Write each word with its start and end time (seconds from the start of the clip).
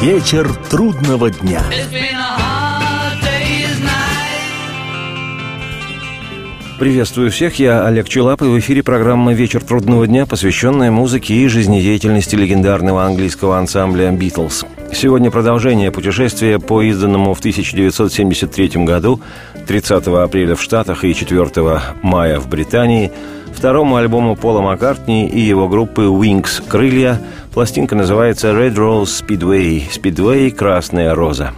Вечер 0.00 0.50
трудного 0.70 1.30
дня. 1.30 1.62
Приветствую 6.78 7.30
всех, 7.30 7.58
я 7.58 7.84
Олег 7.84 8.08
Челап, 8.08 8.40
и 8.40 8.46
в 8.46 8.58
эфире 8.60 8.82
программа 8.82 9.34
«Вечер 9.34 9.62
трудного 9.62 10.06
дня», 10.06 10.24
посвященная 10.24 10.90
музыке 10.90 11.34
и 11.34 11.46
жизнедеятельности 11.48 12.34
легендарного 12.34 13.04
английского 13.04 13.58
ансамбля 13.58 14.10
«Битлз». 14.10 14.64
Сегодня 14.90 15.30
продолжение 15.30 15.90
путешествия 15.90 16.58
по 16.58 16.80
изданному 16.80 17.34
в 17.34 17.38
1973 17.40 18.86
году, 18.86 19.20
30 19.66 20.06
апреля 20.06 20.54
в 20.54 20.62
Штатах 20.62 21.04
и 21.04 21.14
4 21.14 21.80
мая 22.00 22.40
в 22.40 22.48
Британии, 22.48 23.12
второму 23.60 23.96
альбому 23.96 24.36
Пола 24.36 24.62
Маккартни 24.62 25.28
и 25.28 25.38
его 25.38 25.68
группы 25.68 26.04
Wings 26.04 26.66
«Крылья». 26.66 27.20
Пластинка 27.52 27.94
называется 27.94 28.52
«Red 28.52 28.74
Rose 28.74 29.22
Speedway»– 29.22 29.82
«Speedway. 29.92 30.50
Красная 30.50 31.14
роза». 31.14 31.52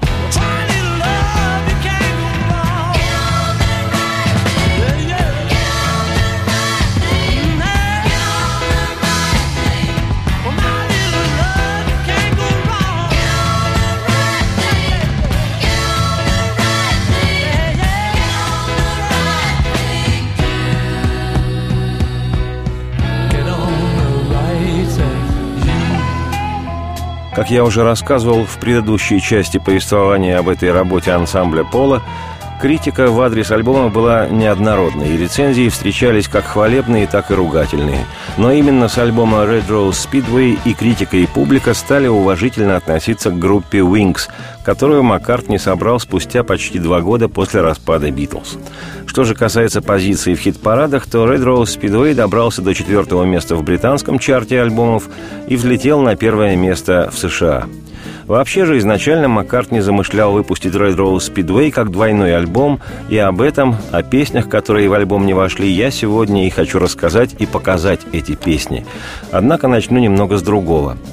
Как 27.42 27.50
я 27.50 27.64
уже 27.64 27.82
рассказывал 27.82 28.44
в 28.44 28.56
предыдущей 28.58 29.20
части 29.20 29.58
повествования 29.58 30.38
об 30.38 30.48
этой 30.48 30.70
работе 30.70 31.10
ансамбля 31.10 31.64
Пола, 31.64 32.00
критика 32.62 33.10
в 33.10 33.20
адрес 33.20 33.50
альбома 33.50 33.88
была 33.88 34.28
неоднородной, 34.28 35.08
и 35.08 35.16
рецензии 35.16 35.68
встречались 35.68 36.28
как 36.28 36.44
хвалебные, 36.44 37.08
так 37.08 37.32
и 37.32 37.34
ругательные. 37.34 38.06
Но 38.36 38.52
именно 38.52 38.86
с 38.86 38.96
альбома 38.98 39.38
Red 39.38 39.66
Rose 39.66 40.08
Speedway 40.08 40.56
и 40.64 40.72
критика, 40.72 41.16
и 41.16 41.26
публика 41.26 41.74
стали 41.74 42.06
уважительно 42.06 42.76
относиться 42.76 43.30
к 43.30 43.38
группе 43.38 43.78
Wings, 43.78 44.28
которую 44.64 45.02
Маккартни 45.02 45.58
собрал 45.58 45.98
спустя 45.98 46.44
почти 46.44 46.78
два 46.78 47.00
года 47.00 47.28
после 47.28 47.62
распада 47.62 48.12
«Битлз». 48.12 48.56
Что 49.06 49.24
же 49.24 49.34
касается 49.34 49.82
позиции 49.82 50.34
в 50.34 50.38
хит-парадах, 50.38 51.08
то 51.08 51.26
Red 51.26 51.42
Rose 51.42 51.64
Speedway 51.64 52.14
добрался 52.14 52.62
до 52.62 52.74
четвертого 52.74 53.24
места 53.24 53.56
в 53.56 53.64
британском 53.64 54.20
чарте 54.20 54.62
альбомов 54.62 55.08
и 55.48 55.56
взлетел 55.56 56.00
на 56.00 56.14
первое 56.14 56.54
место 56.54 57.10
в 57.12 57.18
США. 57.18 57.66
Вообще 58.26 58.64
же 58.64 58.78
изначально 58.78 59.28
Маккартни 59.28 59.80
замышлял 59.80 60.32
выпустить 60.32 60.74
Red 60.74 60.96
Rose 60.96 61.32
Speedway 61.32 61.70
как 61.70 61.90
двойной 61.90 62.36
альбом, 62.36 62.80
и 63.08 63.18
об 63.18 63.40
этом, 63.40 63.76
о 63.90 64.02
песнях, 64.02 64.48
которые 64.48 64.88
в 64.88 64.92
альбом 64.92 65.26
не 65.26 65.34
вошли, 65.34 65.68
я 65.68 65.90
сегодня 65.90 66.46
и 66.46 66.50
хочу 66.50 66.78
рассказать 66.78 67.34
и 67.38 67.46
показать 67.46 68.00
эти 68.12 68.34
песни. 68.34 68.86
Однако 69.30 69.68
начну 69.68 69.98
немного 69.98 70.36
с 70.36 70.42
другого– 70.42 70.96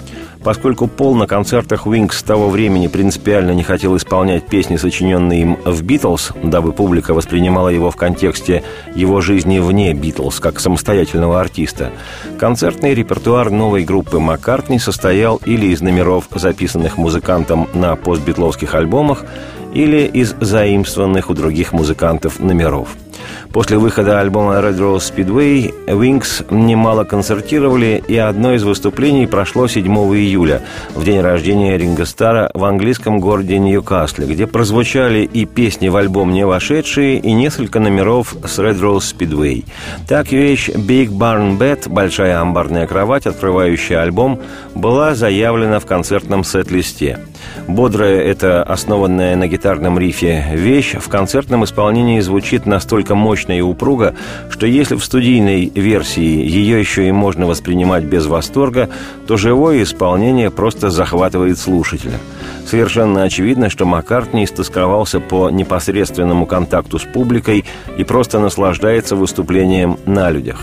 Поскольку 0.43 0.87
Пол 0.87 1.15
на 1.15 1.27
концертах 1.27 1.85
Wings 1.85 2.25
того 2.25 2.49
времени 2.49 2.87
принципиально 2.87 3.51
не 3.51 3.63
хотел 3.63 3.97
исполнять 3.97 4.47
песни, 4.47 4.77
сочиненные 4.77 5.41
им 5.41 5.57
в 5.65 5.83
«Битлз», 5.83 6.31
дабы 6.41 6.71
публика 6.71 7.13
воспринимала 7.13 7.67
его 7.69 7.91
в 7.91 7.97
контексте 7.97 8.63
его 8.95 9.19
жизни 9.19 9.59
вне 9.59 9.93
«Битлз», 9.93 10.39
как 10.39 10.59
самостоятельного 10.59 11.41
артиста, 11.41 11.91
концертный 12.37 12.93
репертуар 12.93 13.51
новой 13.51 13.83
группы 13.83 14.19
Маккартни 14.19 14.79
состоял 14.79 15.41
или 15.45 15.67
из 15.67 15.81
номеров, 15.81 16.29
записанных 16.33 16.97
музыкантом 16.97 17.67
на 17.73 17.97
постбитловских 17.97 18.75
альбомах, 18.75 19.25
или 19.73 20.05
из 20.05 20.35
заимствованных 20.39 21.29
у 21.29 21.33
других 21.33 21.73
музыкантов 21.73 22.39
номеров– 22.39 22.89
После 23.51 23.77
выхода 23.77 24.19
альбома 24.19 24.53
Red 24.55 24.77
Rose 24.77 25.11
Speedway 25.13 25.73
Wings 25.87 26.45
немало 26.53 27.03
концертировали, 27.03 28.03
и 28.07 28.17
одно 28.17 28.53
из 28.53 28.63
выступлений 28.63 29.27
прошло 29.27 29.67
7 29.67 29.85
июля, 29.85 30.61
в 30.93 31.03
день 31.03 31.21
рождения 31.21 31.77
Ринга 31.77 32.05
Стара 32.05 32.51
в 32.53 32.63
английском 32.63 33.19
городе 33.19 33.57
Ньюкасле, 33.57 34.27
где 34.27 34.47
прозвучали 34.47 35.19
и 35.19 35.45
песни 35.45 35.89
в 35.89 35.95
альбом 35.95 36.31
не 36.31 36.45
вошедшие, 36.45 37.17
и 37.17 37.33
несколько 37.33 37.79
номеров 37.79 38.35
с 38.45 38.59
Red 38.59 38.79
Rose 38.79 39.15
Speedway. 39.17 39.65
Так 40.07 40.31
вещь 40.31 40.69
Big 40.69 41.09
Barn 41.09 41.57
Bed, 41.57 41.89
большая 41.89 42.39
амбарная 42.39 42.87
кровать, 42.87 43.25
открывающая 43.25 44.01
альбом, 44.01 44.39
была 44.75 45.15
заявлена 45.15 45.79
в 45.79 45.85
концертном 45.85 46.43
сет-листе. 46.43 47.19
Бодрая 47.67 48.21
эта, 48.21 48.63
основанная 48.63 49.35
на 49.35 49.47
гитарном 49.47 49.97
рифе, 49.97 50.45
вещь 50.53 50.95
в 50.95 51.07
концертном 51.09 51.63
исполнении 51.63 52.19
звучит 52.19 52.65
настолько 52.65 53.08
мощно 53.15 53.57
и 53.57 53.61
упруго, 53.61 54.15
что 54.49 54.65
если 54.65 54.95
в 54.95 55.03
студийной 55.03 55.71
версии 55.73 56.21
ее 56.21 56.79
еще 56.79 57.07
и 57.07 57.11
можно 57.11 57.45
воспринимать 57.45 58.03
без 58.03 58.25
восторга, 58.25 58.89
то 59.27 59.37
живое 59.37 59.83
исполнение 59.83 60.51
просто 60.51 60.89
захватывает 60.89 61.57
слушателя. 61.57 62.19
Совершенно 62.65 63.23
очевидно, 63.23 63.69
что 63.69 63.85
Маккартни 63.85 64.45
истосковался 64.45 65.19
по 65.19 65.49
непосредственному 65.49 66.45
контакту 66.45 66.99
с 66.99 67.03
публикой 67.03 67.65
и 67.97 68.03
просто 68.03 68.39
наслаждается 68.39 69.15
выступлением 69.15 69.97
на 70.05 70.29
людях. 70.29 70.61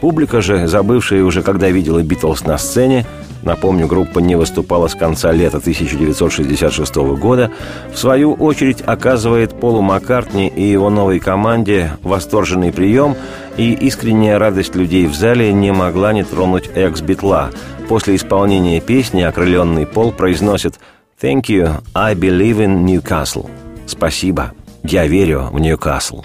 Публика 0.00 0.40
же, 0.40 0.68
забывшая 0.68 1.24
уже, 1.24 1.42
когда 1.42 1.68
видела 1.70 2.02
Битлз 2.02 2.44
на 2.44 2.56
сцене, 2.58 3.04
Напомню, 3.42 3.86
группа 3.86 4.18
не 4.18 4.36
выступала 4.36 4.88
с 4.88 4.94
конца 4.94 5.32
лета 5.32 5.58
1966 5.58 6.94
года. 6.96 7.50
В 7.92 7.98
свою 7.98 8.34
очередь 8.34 8.82
оказывает 8.84 9.58
Полу 9.58 9.80
Маккартни 9.80 10.48
и 10.48 10.62
его 10.62 10.90
новой 10.90 11.20
команде 11.20 11.92
восторженный 12.02 12.72
прием, 12.72 13.16
и 13.56 13.72
искренняя 13.72 14.38
радость 14.38 14.74
людей 14.74 15.06
в 15.06 15.14
зале 15.14 15.52
не 15.52 15.72
могла 15.72 16.12
не 16.12 16.24
тронуть 16.24 16.70
экс-битла. 16.74 17.50
После 17.88 18.16
исполнения 18.16 18.80
песни 18.80 19.22
окрыленный 19.22 19.86
Пол 19.86 20.12
произносит 20.12 20.78
«Thank 21.20 21.44
you, 21.46 21.82
I 21.94 22.14
believe 22.14 22.58
in 22.58 22.84
Newcastle». 22.84 23.48
«Спасибо, 23.86 24.52
я 24.82 25.06
верю 25.06 25.48
в 25.50 25.58
Ньюкасл». 25.58 26.22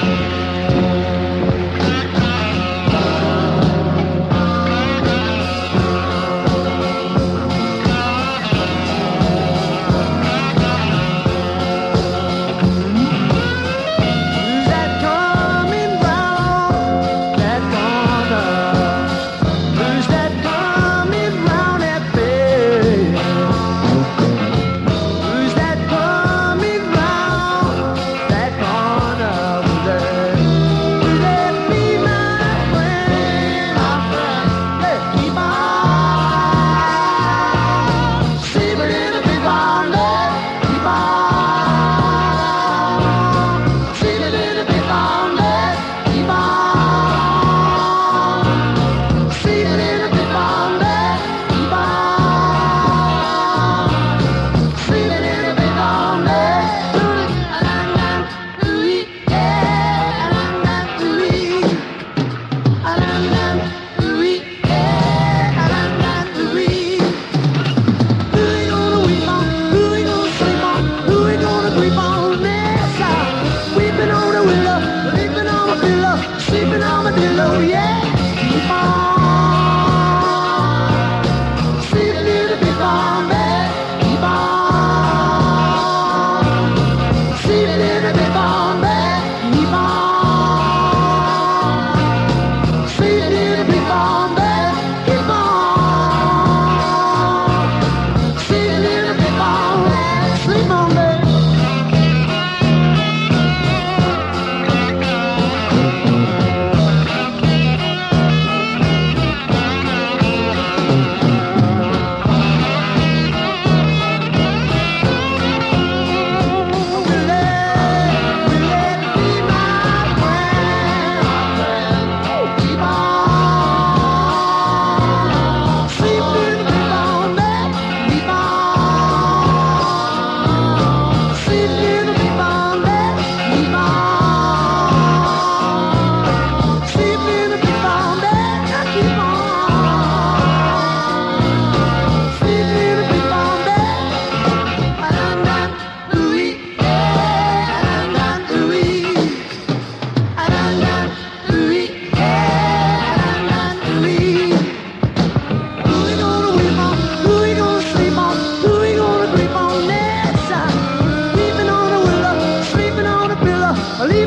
thank 0.00 0.27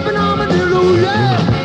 keeping 0.04 0.18
on 0.18 0.40
little, 0.40 1.00
yeah. 1.00 1.61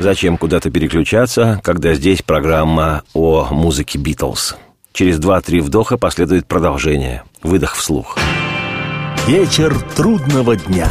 Зачем 0.00 0.38
куда-то 0.38 0.70
переключаться, 0.70 1.60
когда 1.62 1.92
здесь 1.92 2.22
программа 2.22 3.02
о 3.12 3.48
музыке 3.50 3.98
Битлз? 3.98 4.56
Через 4.94 5.18
два-три 5.18 5.60
вдоха 5.60 5.98
последует 5.98 6.46
продолжение. 6.46 7.22
Выдох 7.42 7.74
вслух. 7.74 8.16
Вечер 9.26 9.78
трудного 9.94 10.56
дня. 10.56 10.88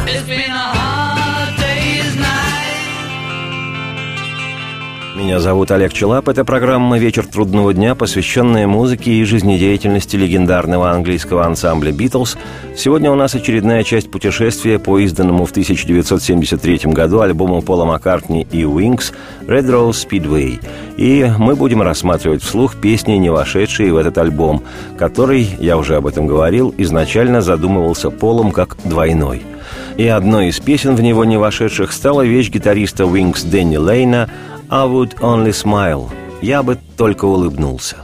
Меня 5.20 5.38
зовут 5.38 5.70
Олег 5.70 5.92
Челап. 5.92 6.30
Это 6.30 6.46
программа 6.46 6.98
«Вечер 6.98 7.26
трудного 7.26 7.74
дня», 7.74 7.94
посвященная 7.94 8.66
музыке 8.66 9.12
и 9.12 9.24
жизнедеятельности 9.24 10.16
легендарного 10.16 10.90
английского 10.90 11.44
ансамбля 11.44 11.92
«Битлз». 11.92 12.38
Сегодня 12.74 13.12
у 13.12 13.14
нас 13.14 13.34
очередная 13.34 13.84
часть 13.84 14.10
путешествия 14.10 14.78
по 14.78 14.98
изданному 14.98 15.44
в 15.44 15.50
1973 15.50 16.90
году 16.92 17.20
альбому 17.20 17.60
Пола 17.60 17.84
Маккартни 17.84 18.46
и 18.50 18.62
Wings 18.62 19.12
«Red 19.42 19.66
Rose 19.66 20.08
Speedway». 20.08 20.58
И 20.96 21.30
мы 21.36 21.54
будем 21.54 21.82
рассматривать 21.82 22.42
вслух 22.42 22.76
песни, 22.76 23.12
не 23.12 23.28
вошедшие 23.28 23.92
в 23.92 23.98
этот 23.98 24.16
альбом, 24.16 24.62
который, 24.98 25.46
я 25.60 25.76
уже 25.76 25.96
об 25.96 26.06
этом 26.06 26.26
говорил, 26.26 26.74
изначально 26.78 27.42
задумывался 27.42 28.10
Полом 28.10 28.52
как 28.52 28.78
двойной– 28.84 29.42
и 29.96 30.06
одной 30.06 30.48
из 30.48 30.60
песен 30.60 30.94
в 30.94 31.02
него 31.02 31.24
не 31.24 31.36
вошедших 31.36 31.92
стала 31.92 32.22
вещь 32.22 32.50
гитариста 32.50 33.04
Wings 33.04 33.46
Дэнни 33.46 33.76
Лейна 33.76 34.30
«I 34.72 34.84
would 34.84 35.20
only 35.20 35.52
smile»– 35.52 36.08
«Я 36.42 36.62
бы 36.62 36.78
только 36.96 37.24
улыбнулся». 37.24 37.96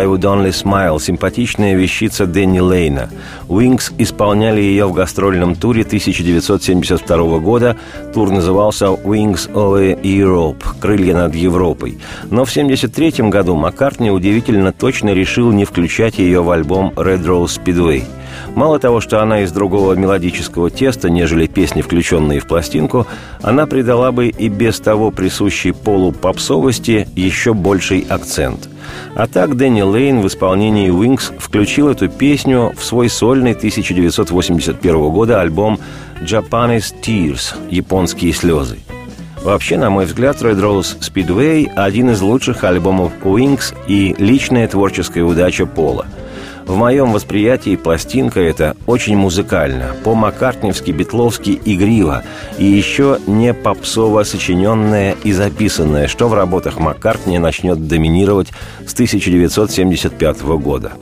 «I 0.00 0.06
would 0.06 0.22
only 0.22 0.50
smile»– 0.50 0.98
симпатичная 1.00 1.76
вещица 1.76 2.24
Дэнни 2.24 2.60
Лейна. 2.60 3.10
Wings 3.48 3.92
исполняли 3.98 4.62
ее 4.62 4.86
в 4.86 4.94
гастрольном 4.94 5.54
туре 5.54 5.82
1972 5.82 7.38
года. 7.40 7.76
Тур 8.14 8.30
назывался 8.30 8.86
«Wings 8.86 9.52
over 9.52 10.00
Europe»– 10.00 10.64
«Крылья 10.80 11.14
над 11.14 11.34
Европой». 11.34 11.98
Но 12.30 12.46
в 12.46 12.50
1973 12.50 13.28
году 13.28 13.56
Маккартни 13.56 14.10
удивительно 14.10 14.72
точно 14.72 15.12
решил 15.12 15.52
не 15.52 15.66
включать 15.66 16.16
ее 16.16 16.42
в 16.42 16.50
альбом 16.50 16.94
«Red 16.96 17.26
Rose 17.26 17.60
Speedway». 17.62 18.04
Мало 18.54 18.78
того, 18.78 19.00
что 19.00 19.20
она 19.20 19.42
из 19.42 19.52
другого 19.52 19.92
мелодического 19.94 20.70
теста, 20.70 21.10
нежели 21.10 21.46
песни, 21.46 21.82
включенные 21.82 22.40
в 22.40 22.46
пластинку, 22.46 23.06
она 23.42 23.66
придала 23.66 24.12
бы 24.12 24.28
и 24.28 24.48
без 24.48 24.80
того 24.80 25.10
присущей 25.10 25.72
полу 25.72 26.12
попсовости 26.12 27.06
еще 27.14 27.52
больший 27.52 28.06
акцент. 28.08 28.70
А 29.14 29.26
так 29.26 29.56
Дэнни 29.56 29.82
Лейн 29.82 30.20
в 30.20 30.26
исполнении 30.26 30.90
Wings 30.90 31.38
включил 31.38 31.88
эту 31.88 32.08
песню 32.08 32.72
в 32.76 32.84
свой 32.84 33.08
сольный 33.08 33.52
1981 33.52 35.10
года 35.10 35.40
альбом 35.40 35.78
«Japanese 36.22 36.94
Tears»– 37.02 37.54
«Японские 37.70 38.32
слезы». 38.32 38.78
Вообще, 39.42 39.78
на 39.78 39.88
мой 39.88 40.04
взгляд, 40.04 40.36
Red 40.42 40.60
Rose 40.60 40.98
Speedway– 41.00 41.66
один 41.76 42.10
из 42.10 42.20
лучших 42.20 42.62
альбомов 42.62 43.12
Wings 43.22 43.74
и 43.86 44.14
личная 44.18 44.68
творческая 44.68 45.22
удача 45.22 45.64
Пола. 45.64 46.06
В 46.70 46.76
моем 46.76 47.10
восприятии 47.10 47.74
пластинка 47.74 48.38
эта 48.38 48.76
очень 48.86 49.16
музыкальна, 49.16 49.96
по-маккартневски, 50.04 50.92
битловски 50.92 51.60
игриво 51.64 52.22
и 52.58 52.64
еще 52.64 53.18
не 53.26 53.52
попсово 53.52 54.22
сочиненная 54.22 55.16
и 55.24 55.32
записанная, 55.32 56.06
что 56.06 56.28
в 56.28 56.34
работах 56.34 56.78
Маккартни 56.78 57.40
начнет 57.40 57.88
доминировать 57.88 58.52
с 58.86 58.94
1975 58.94 60.42
года. 60.42 60.92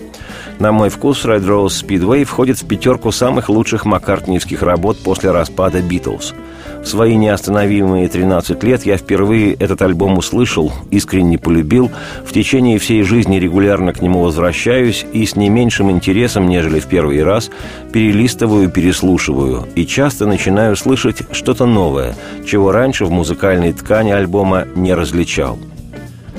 На 0.59 0.73
мой 0.73 0.89
вкус, 0.89 1.25
Red 1.25 1.47
Rose 1.47 1.87
Speedway 1.87 2.25
входит 2.25 2.61
в 2.61 2.67
пятерку 2.67 3.13
самых 3.13 3.49
лучших 3.49 3.85
маккартниевских 3.85 4.63
работ 4.63 4.99
после 4.99 5.31
распада 5.31 5.81
«Битлз». 5.81 6.35
В 6.83 6.87
свои 6.87 7.17
неостановимые 7.17 8.09
13 8.09 8.63
лет 8.65 8.85
я 8.85 8.97
впервые 8.97 9.55
этот 9.55 9.83
альбом 9.83 10.19
услышал, 10.19 10.73
искренне 10.91 11.39
полюбил, 11.39 11.93
в 12.25 12.33
течение 12.33 12.79
всей 12.79 13.03
жизни 13.03 13.37
регулярно 13.37 13.93
к 13.93 14.03
нему 14.03 14.23
возвращаюсь 14.23 15.07
и 15.13 15.27
с 15.27 15.37
не 15.37 15.49
меньшим 15.49 15.93
интересом, 15.93 16.49
нежели 16.49 16.81
в 16.81 16.87
первый 16.87 17.23
раз, 17.23 17.51
перелистываю, 17.93 18.69
переслушиваю 18.69 19.69
и 19.77 19.87
часто 19.87 20.27
начинаю 20.27 20.75
слышать 20.77 21.23
что-то 21.31 21.67
новое, 21.67 22.15
чего 22.47 22.73
раньше 22.73 23.05
в 23.05 23.11
музыкальной 23.11 23.73
ткани 23.73 24.11
альбома 24.11 24.67
не 24.75 24.95
различал. 24.95 25.59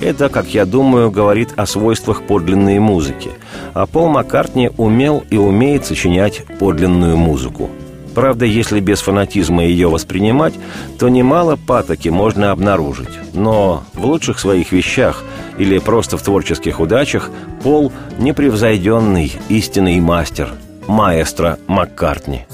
Это, 0.01 0.29
как 0.29 0.47
я 0.53 0.65
думаю, 0.65 1.11
говорит 1.11 1.49
о 1.57 1.65
свойствах 1.65 2.23
подлинной 2.23 2.79
музыки. 2.79 3.31
А 3.73 3.85
Пол 3.85 4.07
Маккартни 4.07 4.71
умел 4.77 5.23
и 5.29 5.37
умеет 5.37 5.85
сочинять 5.85 6.43
подлинную 6.59 7.17
музыку. 7.17 7.69
Правда, 8.15 8.45
если 8.45 8.79
без 8.79 9.01
фанатизма 9.01 9.63
ее 9.63 9.87
воспринимать, 9.87 10.53
то 10.97 11.09
немало 11.09 11.57
патоки 11.57 12.09
можно 12.09 12.51
обнаружить. 12.51 13.09
Но 13.33 13.83
в 13.93 14.05
лучших 14.05 14.39
своих 14.39 14.71
вещах 14.71 15.23
или 15.57 15.77
просто 15.79 16.17
в 16.17 16.21
творческих 16.21 16.79
удачах 16.79 17.29
Пол– 17.63 17.91
непревзойденный 18.17 19.33
истинный 19.49 19.99
мастер, 19.99 20.49
маэстро 20.87 21.59
Маккартни. 21.67 22.45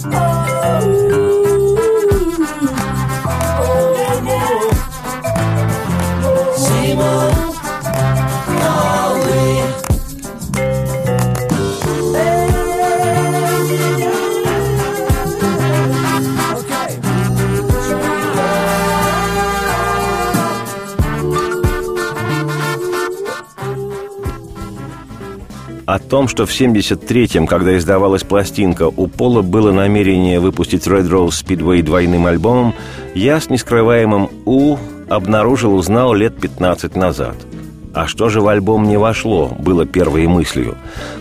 О 25.96 26.00
том, 26.00 26.28
что 26.28 26.46
в 26.46 26.50
73-м, 26.50 27.48
когда 27.48 27.78
издавалась 27.78 28.26
пластинка, 28.26 28.92
у 28.94 29.08
Пола 29.08 29.42
было 29.42 29.72
намерение 29.72 30.42
выпустить 30.42 30.88
Red 30.88 31.10
Rose 31.10 31.42
Speedway 31.42 31.82
двойным 31.82 32.26
альбомом, 32.26 32.74
я 33.14 33.40
с 33.40 33.50
нескрываемым 33.50 34.30
«У» 34.44 34.76
обнаружил, 35.08 35.74
узнал 35.74 36.14
лет 36.14 36.36
15 36.38 36.98
назад. 36.98 37.38
А 37.94 38.08
что 38.08 38.28
же 38.28 38.42
в 38.42 38.50
альбом 38.50 38.90
не 38.90 38.98
вошло, 38.98 39.56
было 39.58 39.86
первой 39.86 40.28
мыслью. 40.28 40.76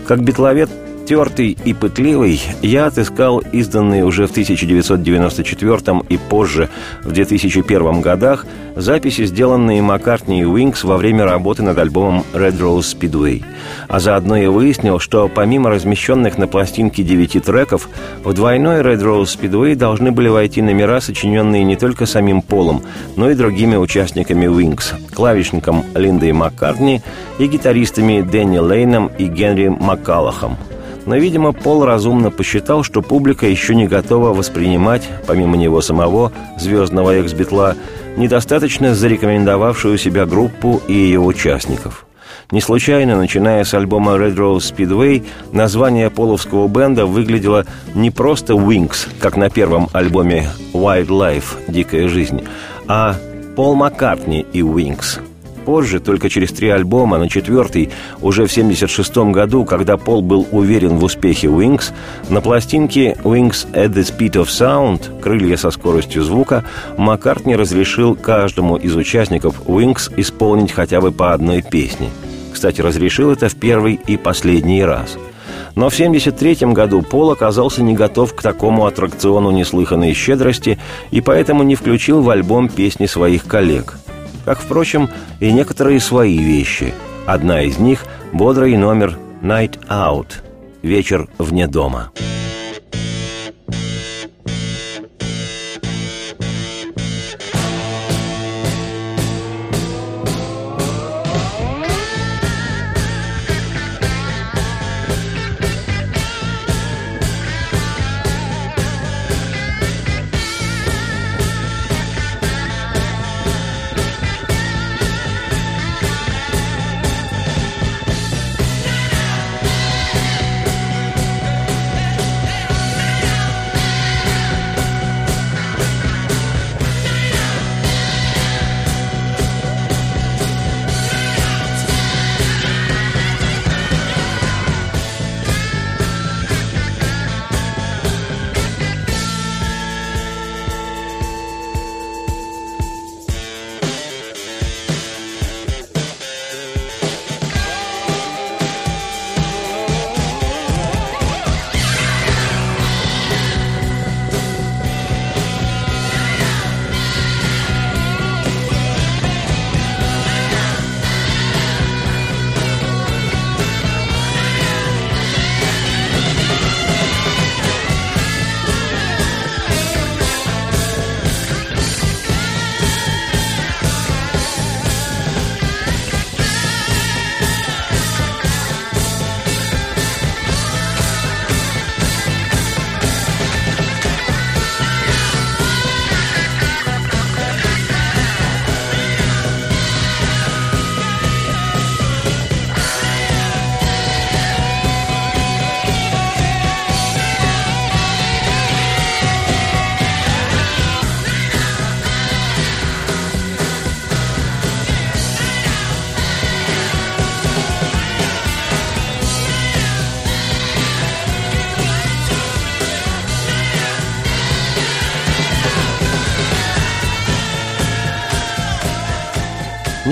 Как 0.05 0.21
битловед 0.21 0.69
Тертый 1.05 1.55
и 1.63 1.73
пытливый, 1.73 2.41
я 2.63 2.87
отыскал 2.87 3.37
изданные 3.37 4.03
уже 4.03 4.25
в 4.25 4.31
1994 4.31 6.01
и 6.09 6.17
позже, 6.17 6.69
в 7.03 7.11
2001 7.11 8.01
годах, 8.01 8.47
записи, 8.75 9.25
сделанные 9.25 9.83
Маккартни 9.83 10.41
и 10.41 10.45
Уинкс 10.45 10.83
во 10.83 10.97
время 10.97 11.25
работы 11.25 11.61
над 11.61 11.77
альбомом 11.77 12.23
Red 12.33 12.57
Rose 12.57 12.97
Speedway. 12.97 13.43
А 13.87 13.99
заодно 13.99 14.35
я 14.35 14.49
выяснил, 14.49 14.97
что 14.97 15.27
помимо 15.27 15.69
размещенных 15.69 16.39
на 16.39 16.47
пластинке 16.47 17.03
девяти 17.03 17.39
треков, 17.39 17.87
в 18.23 18.33
двойной 18.33 18.81
Red 18.81 19.03
Rose 19.03 19.25
Speedway 19.25 19.75
должны 19.75 20.11
были 20.11 20.27
войти 20.27 20.63
номера, 20.63 21.01
сочиненные 21.01 21.63
не 21.63 21.75
только 21.75 22.07
самим 22.07 22.41
Полом, 22.41 22.81
но 23.15 23.29
и 23.29 23.35
другими 23.35 23.75
участниками 23.75 24.47
Уинкс, 24.47 24.93
клавишником 25.13 25.83
Линдой 25.93 26.31
Маккартни 26.31 27.03
и 27.37 27.45
гитаристами 27.45 28.21
Дэнни 28.21 28.57
Лейном 28.57 29.11
и 29.19 29.27
Генри 29.27 29.67
Маккалахом– 29.67 30.57
но, 31.05 31.15
видимо, 31.15 31.51
Пол 31.51 31.85
разумно 31.85 32.31
посчитал, 32.31 32.83
что 32.83 33.01
публика 33.01 33.47
еще 33.47 33.75
не 33.75 33.87
готова 33.87 34.33
воспринимать, 34.33 35.07
помимо 35.27 35.57
него 35.57 35.81
самого, 35.81 36.31
звездного 36.57 37.15
экс-битла, 37.15 37.75
недостаточно 38.17 38.95
зарекомендовавшую 38.95 39.97
себя 39.97 40.25
группу 40.25 40.81
и 40.87 40.93
ее 40.93 41.19
участников. 41.19 42.05
Не 42.51 42.61
случайно, 42.61 43.17
начиная 43.17 43.63
с 43.63 43.73
альбома 43.73 44.13
Red 44.13 44.35
Rose 44.35 44.73
Speedway, 44.75 45.25
название 45.51 46.09
половского 46.09 46.67
бенда 46.67 47.05
выглядело 47.05 47.65
не 47.95 48.11
просто 48.11 48.53
Wings, 48.53 49.09
как 49.19 49.35
на 49.35 49.49
первом 49.49 49.89
альбоме 49.93 50.49
Wildlife– 50.73 51.57
Дикая 51.67 52.07
жизнь, 52.07 52.43
а 52.87 53.15
Пол 53.55 53.75
Маккартни 53.75 54.45
и 54.53 54.59
Wings– 54.59 55.19
Позже, 55.65 55.99
только 55.99 56.29
через 56.29 56.51
три 56.51 56.69
альбома, 56.69 57.17
на 57.17 57.27
четвертый, 57.27 57.89
уже 58.21 58.45
в 58.45 58.51
1976 58.51 59.17
году, 59.33 59.65
когда 59.65 59.97
Пол 59.97 60.21
был 60.21 60.47
уверен 60.51 60.97
в 60.97 61.03
успехе 61.03 61.47
Wings, 61.47 61.91
на 62.29 62.39
пластинке 62.41 63.17
Wings 63.23 63.67
at 63.73 63.93
the 63.93 64.03
Speed 64.03 64.33
of 64.33 64.45
Sound 64.45 65.19
«Крылья 65.19 65.57
со 65.57 65.71
скоростью 65.71 66.23
звука» 66.23 66.63
Маккартни 66.97 67.55
разрешил 67.55 68.15
каждому 68.15 68.75
из 68.75 68.95
участников 68.95 69.61
Wings 69.65 70.13
исполнить 70.17 70.71
хотя 70.71 71.01
бы 71.01 71.11
по 71.11 71.33
одной 71.33 71.63
песне. 71.63 72.09
Кстати, 72.53 72.81
разрешил 72.81 73.31
это 73.31 73.49
в 73.49 73.55
первый 73.55 73.99
и 74.07 74.17
последний 74.17 74.83
раз– 74.83 75.17
но 75.75 75.89
в 75.89 75.93
1973 75.93 76.71
году 76.71 77.01
Пол 77.01 77.31
оказался 77.31 77.83
не 77.83 77.93
готов 77.93 78.33
к 78.33 78.41
такому 78.41 78.85
аттракциону 78.85 79.51
неслыханной 79.51 80.13
щедрости 80.13 80.79
и 81.11 81.19
поэтому 81.19 81.63
не 81.63 81.75
включил 81.75 82.21
в 82.21 82.29
альбом 82.29 82.69
песни 82.69 83.07
своих 83.07 83.45
коллег 83.45 83.97
как, 84.45 84.59
впрочем, 84.59 85.09
и 85.39 85.51
некоторые 85.51 85.99
свои 85.99 86.37
вещи. 86.37 86.93
Одна 87.25 87.63
из 87.63 87.79
них– 87.79 88.05
бодрый 88.33 88.77
номер 88.77 89.17
«Night 89.41 89.79
Out»– 89.89 90.27
«Вечер 90.81 91.27
вне 91.39 91.67
дома». 91.67 92.11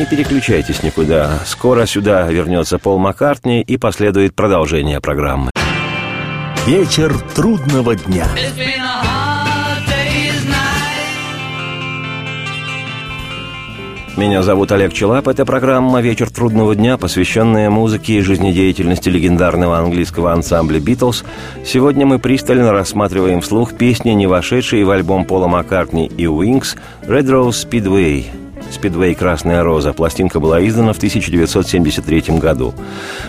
Не 0.03 0.09
переключайтесь 0.17 0.83
никуда. 0.83 1.39
Скоро 1.45 1.85
сюда 1.85 2.29
вернется 2.29 2.77
Пол 2.77 2.99
Маккартни 2.99 3.61
и 3.61 3.77
последует 3.77 4.35
продолжение 4.35 4.99
программы. 4.99 5.49
Вечер 6.67 7.17
трудного 7.33 7.95
дня. 7.95 8.27
Меня 14.17 14.43
зовут 14.43 14.73
Олег 14.73 14.91
Челап. 14.91 15.29
Это 15.29 15.45
программа 15.45 16.01
«Вечер 16.01 16.29
трудного 16.29 16.75
дня», 16.75 16.97
посвященная 16.97 17.69
музыке 17.69 18.15
и 18.15 18.21
жизнедеятельности 18.21 19.07
легендарного 19.07 19.77
английского 19.77 20.33
ансамбля 20.33 20.81
«Битлз». 20.81 21.23
Сегодня 21.65 22.05
мы 22.05 22.19
пристально 22.19 22.73
рассматриваем 22.73 23.39
вслух 23.39 23.77
песни, 23.77 24.11
не 24.11 24.27
вошедшие 24.27 24.83
в 24.83 24.91
альбом 24.91 25.23
Пола 25.23 25.47
Маккартни 25.47 26.07
и 26.07 26.27
«Уинкс» 26.27 26.75
«Red 27.03 27.27
Rose 27.27 27.65
Speedway», 27.69 28.25
«Спидвей. 28.73 29.15
Красная 29.15 29.63
роза». 29.63 29.93
Пластинка 29.93 30.39
была 30.39 30.65
издана 30.65 30.93
в 30.93 30.97
1973 30.97 32.39
году. 32.39 32.73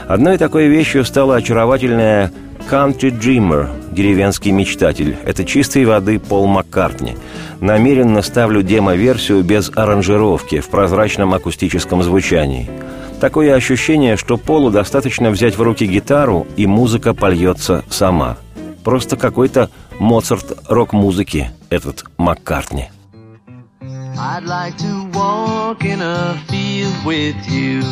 Одной 0.09 0.39
такой 0.39 0.67
вещью 0.67 1.05
стала 1.05 1.37
очаровательная 1.37 2.33
«Country 2.71 3.11
Dreamer»– 3.11 3.69
«Деревенский 3.93 4.51
мечтатель». 4.51 5.17
Это 5.25 5.45
чистой 5.45 5.85
воды 5.85 6.19
Пол 6.19 6.47
Маккартни. 6.47 7.17
Намеренно 7.61 8.23
ставлю 8.23 8.63
демо-версию 8.63 9.43
без 9.43 9.71
аранжировки, 9.75 10.61
в 10.61 10.69
прозрачном 10.69 11.35
акустическом 11.35 12.03
звучании. 12.03 12.71
Такое 13.21 13.55
ощущение, 13.55 14.17
что 14.17 14.37
Полу 14.37 14.71
достаточно 14.71 15.31
взять 15.31 15.57
в 15.57 15.63
руки 15.63 15.87
гитару, 15.87 16.47
и 16.57 16.67
музыка 16.67 17.15
польется 17.15 17.85
сама. 17.89 18.37
Просто 18.83 19.17
какой-то 19.17 19.71
Моцарт 19.99 20.59
рок-музыки 20.69 21.51
этот 21.71 22.05
Маккартни. 22.19 22.89
I'd 24.17 24.45
like 24.45 24.77
to 24.79 25.11
walk 25.13 25.85
in 25.85 26.01
a 26.01 26.41
field 26.49 27.05
with 27.05 27.37
you. 27.51 27.83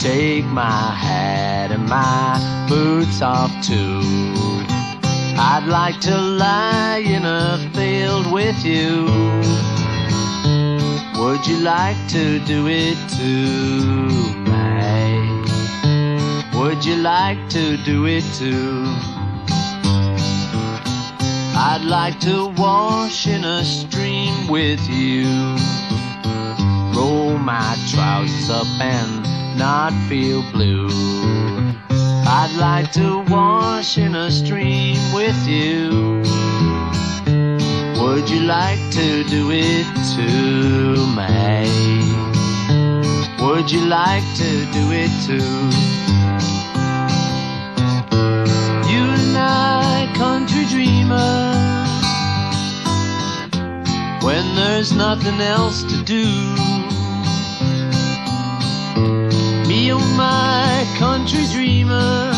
Take 0.00 0.44
my 0.46 0.90
hat 0.94 1.70
and 1.70 1.88
my 1.88 2.66
boots 2.68 3.22
off 3.22 3.50
too. 3.64 4.00
I'd 5.38 5.66
like 5.68 6.00
to 6.00 6.16
lie 6.16 6.98
in 6.98 7.24
a 7.24 7.58
field 7.74 8.32
with 8.32 8.64
you. 8.64 9.06
Would 11.20 11.46
you 11.46 11.58
like 11.58 11.96
to 12.08 12.38
do 12.40 12.66
it 12.66 12.96
too, 13.08 14.08
May? 14.50 15.26
Would 16.58 16.84
you 16.84 16.96
like 16.96 17.48
to 17.50 17.76
do 17.84 18.06
it 18.06 18.24
too? 18.34 19.15
I'd 21.58 21.84
like 21.84 22.20
to 22.20 22.48
wash 22.58 23.26
in 23.26 23.42
a 23.42 23.64
stream 23.64 24.46
with 24.46 24.86
you. 24.90 25.24
Roll 26.94 27.38
my 27.38 27.76
trousers 27.90 28.50
up 28.50 28.66
and 28.78 29.58
not 29.58 29.94
feel 30.06 30.42
blue. 30.52 30.88
I'd 32.28 32.54
like 32.58 32.92
to 32.92 33.24
wash 33.30 33.96
in 33.96 34.14
a 34.14 34.30
stream 34.30 34.98
with 35.14 35.48
you. 35.48 36.22
Would 38.02 38.28
you 38.28 38.40
like 38.40 38.80
to 38.90 39.24
do 39.24 39.50
it 39.50 39.86
too, 40.14 41.06
May? 41.16 41.70
Would 43.40 43.70
you 43.70 43.86
like 43.86 44.24
to 44.36 44.50
do 44.72 44.92
it 44.92 45.10
too? 45.24 46.55
Country 50.14 50.64
dreamer 50.66 51.76
when 54.22 54.56
there's 54.56 54.92
nothing 54.92 55.40
else 55.40 55.82
to 55.84 56.02
do. 56.02 56.24
Me, 59.68 59.92
oh 59.92 59.98
my 60.16 60.84
country 60.98 61.44
dreamer, 61.52 62.32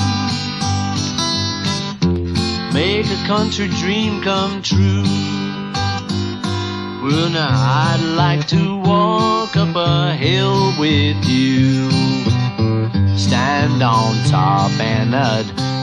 make 2.74 3.06
a 3.06 3.26
country 3.26 3.68
dream 3.68 4.20
come 4.22 4.60
true. 4.62 5.02
Well, 7.02 7.30
now 7.30 7.48
I'd 7.48 8.14
like 8.16 8.46
to 8.48 8.76
walk 8.76 9.56
up 9.56 9.74
a 9.76 10.14
hill 10.14 10.74
with 10.78 11.24
you. 11.24 11.88
Stand 13.16 13.82
on 13.82 14.14
top 14.24 14.72
and 14.78 15.14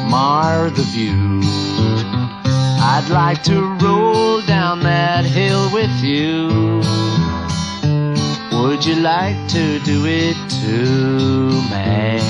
admire 0.05 0.69
the 0.69 0.83
view. 0.83 1.41
I'd 2.93 3.07
like 3.09 3.41
to 3.43 3.59
roll 3.81 4.41
down 4.41 4.81
that 4.81 5.25
hill 5.25 5.73
with 5.73 5.89
you. 6.03 6.81
Would 8.59 8.85
you 8.85 8.95
like 8.95 9.35
to 9.49 9.79
do 9.79 10.05
it 10.05 10.37
too, 10.61 11.49
May? 11.71 12.21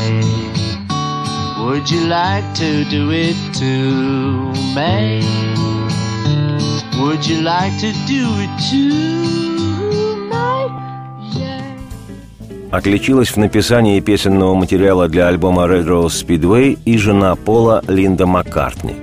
Would 1.66 1.90
you 1.90 2.08
like 2.08 2.48
to 2.56 2.86
do 2.86 3.12
it 3.12 3.36
too, 3.54 4.54
May? 4.74 5.20
Would 7.02 7.28
you 7.28 7.42
like 7.42 7.78
to 7.82 7.92
do 8.08 8.24
it 8.44 8.54
too, 8.70 9.25
Отличилась 12.72 13.30
в 13.30 13.38
написании 13.38 14.00
песенного 14.00 14.56
материала 14.56 15.08
для 15.08 15.28
альбома 15.28 15.64
Red 15.64 15.86
Rose 15.86 16.26
Speedway 16.26 16.78
и 16.84 16.98
жена 16.98 17.36
Пола 17.36 17.84
Линда 17.88 18.26
Маккартни. 18.26 18.96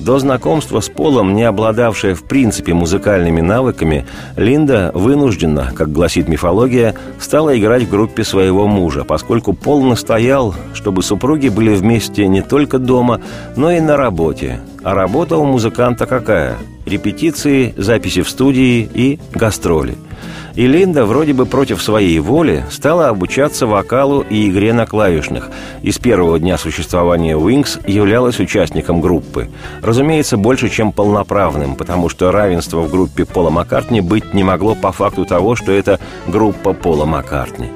До 0.00 0.18
знакомства 0.18 0.80
с 0.80 0.88
Полом, 0.88 1.34
не 1.34 1.42
обладавшая 1.42 2.14
в 2.14 2.24
принципе 2.24 2.72
музыкальными 2.72 3.42
навыками, 3.42 4.06
Линда 4.36 4.90
вынуждена, 4.94 5.72
как 5.74 5.92
гласит 5.92 6.26
мифология, 6.26 6.94
стала 7.18 7.58
играть 7.58 7.82
в 7.82 7.90
группе 7.90 8.24
своего 8.24 8.66
мужа, 8.66 9.04
поскольку 9.04 9.52
Пол 9.52 9.82
настоял, 9.82 10.54
чтобы 10.72 11.02
супруги 11.02 11.48
были 11.48 11.74
вместе 11.74 12.26
не 12.28 12.40
только 12.40 12.78
дома, 12.78 13.20
но 13.56 13.70
и 13.70 13.80
на 13.80 13.98
работе. 13.98 14.60
А 14.82 14.94
работа 14.94 15.36
у 15.36 15.44
музыканта 15.44 16.06
какая? 16.06 16.56
Репетиции, 16.86 17.74
записи 17.76 18.22
в 18.22 18.30
студии 18.30 18.88
и 18.94 19.18
гастроли– 19.34 19.98
и 20.54 20.66
Линда, 20.66 21.04
вроде 21.04 21.32
бы 21.32 21.46
против 21.46 21.82
своей 21.82 22.18
воли, 22.18 22.64
стала 22.70 23.08
обучаться 23.08 23.66
вокалу 23.66 24.24
и 24.28 24.48
игре 24.48 24.72
на 24.72 24.86
клавишных. 24.86 25.50
И 25.82 25.92
с 25.92 25.98
первого 25.98 26.38
дня 26.38 26.58
существования 26.58 27.36
Wings 27.36 27.80
являлась 27.90 28.40
участником 28.40 29.00
группы. 29.00 29.48
Разумеется, 29.82 30.36
больше, 30.36 30.68
чем 30.68 30.92
полноправным, 30.92 31.76
потому 31.76 32.08
что 32.08 32.32
равенства 32.32 32.80
в 32.80 32.90
группе 32.90 33.24
Пола 33.24 33.50
Маккартни 33.50 34.00
быть 34.00 34.34
не 34.34 34.44
могло 34.44 34.74
по 34.74 34.92
факту 34.92 35.24
того, 35.24 35.56
что 35.56 35.72
это 35.72 36.00
группа 36.26 36.72
Пола 36.72 37.04
Маккартни. 37.04 37.68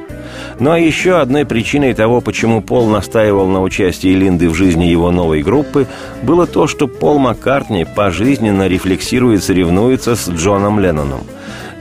Ну 0.59 0.71
а 0.71 0.79
еще 0.79 1.19
одной 1.19 1.45
причиной 1.45 1.95
того, 1.95 2.21
почему 2.21 2.63
Пол 2.63 2.87
настаивал 2.87 3.49
на 3.49 3.63
участии 3.63 4.15
Линды 4.15 4.49
в 4.49 4.55
жизни 4.55 4.85
его 4.85 5.11
новой 5.11 5.43
группы, 5.43 5.87
было 6.23 6.47
то, 6.47 6.67
что 6.67 6.87
Пол 6.87 7.19
Маккартни 7.19 7.85
пожизненно 7.85 8.67
рефлексирует, 8.67 9.43
соревнуется 9.43 10.17
с 10.17 10.29
Джоном 10.29 10.79
Ленноном. 10.79 11.23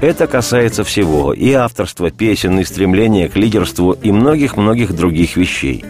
Это 0.03 0.27
касается 0.27 0.83
всего– 0.83 1.31
и 1.33 1.53
авторства 1.53 2.11
песен, 2.11 2.59
и 2.59 2.65
стремления 2.65 3.29
к 3.29 3.37
лидерству, 3.37 3.93
и 3.93 4.11
многих-многих 4.11 4.93
других 4.93 5.37
вещей. 5.37 5.85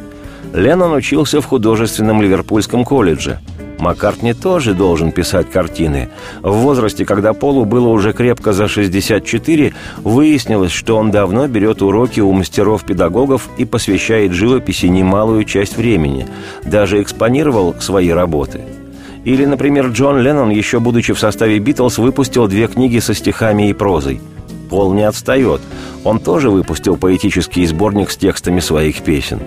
Леннон 0.54 0.94
учился 0.94 1.42
в 1.42 1.46
художественном 1.48 2.22
Ливерпульском 2.22 2.86
колледже. 2.86 3.40
Маккартни 3.80 4.36
тоже 4.36 4.76
должен 4.76 5.12
писать 5.12 5.50
картины. 5.50 6.10
В 6.44 6.52
возрасте, 6.52 7.06
когда 7.06 7.34
Полу 7.34 7.66
было 7.66 7.88
уже 7.88 8.14
крепко 8.14 8.54
за 8.54 8.68
64, 8.68 9.74
выяснилось, 10.04 10.72
что 10.72 10.98
он 10.98 11.10
давно 11.10 11.48
берет 11.48 11.82
уроки 11.82 12.20
у 12.20 12.32
мастеров-педагогов 12.34 13.50
и 13.58 13.66
посвящает 13.66 14.32
живописи 14.34 14.86
немалую 14.86 15.44
часть 15.44 15.76
времени. 15.76 16.28
Даже 16.64 17.02
экспонировал 17.02 17.74
свои 17.80 18.10
работы– 18.10 18.62
или, 19.24 19.46
например, 19.46 19.88
Джон 19.88 20.20
Леннон, 20.20 20.50
еще 20.50 20.80
будучи 20.80 21.14
в 21.14 21.20
составе 21.20 21.60
«Битлз», 21.60 21.98
выпустил 21.98 22.48
две 22.48 22.68
книги 22.68 23.00
со 23.00 23.14
стихами 23.14 23.70
и 23.70 23.74
прозой. 23.74 24.22
Пол 24.70 24.94
не 24.94 25.04
отстает. 25.04 25.62
Он 26.04 26.20
тоже 26.20 26.50
выпустил 26.50 26.98
поэтический 26.98 27.66
сборник 27.66 28.12
с 28.12 28.18
текстами 28.18 28.60
своих 28.60 29.02
песен. 29.02 29.40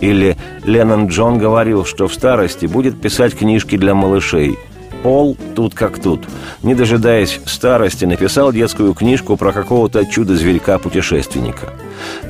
Или 0.00 0.36
Леннон 0.64 1.06
Джон 1.08 1.38
говорил, 1.38 1.84
что 1.84 2.06
в 2.06 2.14
старости 2.14 2.66
будет 2.66 3.00
писать 3.00 3.36
книжки 3.36 3.76
для 3.76 3.94
малышей. 3.94 4.58
Пол 5.02 5.36
тут 5.54 5.74
как 5.74 5.98
тут. 5.98 6.24
Не 6.62 6.74
дожидаясь 6.74 7.40
старости, 7.46 8.04
написал 8.04 8.52
детскую 8.52 8.94
книжку 8.94 9.36
про 9.36 9.52
какого-то 9.52 10.06
чудо-зверька-путешественника. 10.06 11.72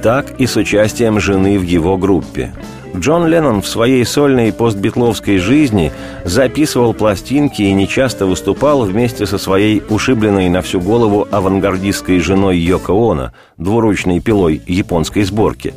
Так 0.02 0.40
и 0.40 0.46
с 0.46 0.56
участием 0.56 1.20
жены 1.20 1.58
в 1.58 1.62
его 1.62 1.96
группе. 1.96 2.52
Джон 2.96 3.26
Леннон 3.26 3.60
в 3.60 3.66
своей 3.66 4.04
сольной 4.04 4.52
постбитловской 4.52 5.38
жизни 5.38 5.92
записывал 6.24 6.94
пластинки 6.94 7.62
и 7.62 7.72
нечасто 7.72 8.24
выступал 8.24 8.84
вместе 8.84 9.26
со 9.26 9.36
своей 9.36 9.82
ушибленной 9.88 10.48
на 10.48 10.62
всю 10.62 10.80
голову 10.80 11.26
авангардистской 11.30 12.20
женой 12.20 12.58
Йоко 12.58 12.92
Оно, 12.92 13.32
двуручной 13.58 14.20
пилой 14.20 14.62
японской 14.66 15.24
сборки. 15.24 15.74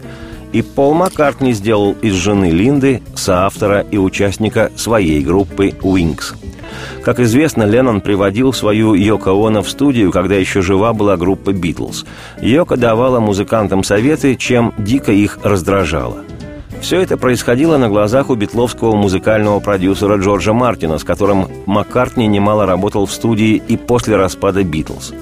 И 0.54 0.62
Пол 0.62 0.94
Маккартни 0.94 1.54
сделал 1.54 1.96
из 2.02 2.14
жены 2.14 2.52
Линды 2.52 3.02
соавтора 3.16 3.82
и 3.82 3.98
участника 3.98 4.72
своей 4.76 5.22
группы 5.22 5.70
«Wings». 5.70 6.36
Как 7.04 7.20
известно, 7.20 7.64
Леннон 7.64 8.02
приводил 8.02 8.54
свою 8.54 8.94
Йоко 8.94 9.32
Оно 9.32 9.64
в 9.64 9.70
студию, 9.70 10.12
когда 10.12 10.36
еще 10.36 10.62
жива 10.62 10.94
была 10.94 11.18
группа 11.18 11.52
«Битлз». 11.52 12.06
Йоко 12.42 12.78
давала 12.78 13.20
музыкантам 13.20 13.84
советы, 13.84 14.36
чем 14.36 14.74
дико 14.78 15.12
их 15.12 15.40
раздражала. 15.44 16.18
Все 16.82 17.02
это 17.02 17.18
происходило 17.18 17.78
на 17.78 17.90
глазах 17.90 18.30
у 18.30 18.36
битловского 18.36 18.96
музыкального 18.96 19.60
продюсера 19.60 20.18
Джорджа 20.18 20.54
Мартина, 20.54 20.98
с 20.98 21.04
которым 21.04 21.48
Маккартни 21.66 22.28
немало 22.28 22.66
работал 22.66 23.06
в 23.06 23.12
студии 23.12 23.62
и 23.68 23.78
после 23.78 24.16
распада 24.16 24.64
«Битлз». 24.64 25.14